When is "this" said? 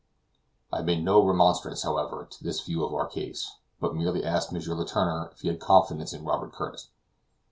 2.43-2.61